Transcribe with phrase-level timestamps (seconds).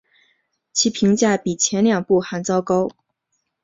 [0.73, 2.89] 其评价比前两部还糟糕。